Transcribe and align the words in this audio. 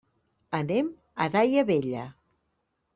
Anem 0.59 0.89
a 1.27 1.29
Daia 1.37 1.67
Vella. 1.71 2.11